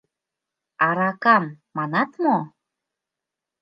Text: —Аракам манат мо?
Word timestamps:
—Аракам 0.87 1.43
манат 1.75 2.11
мо? 2.23 2.37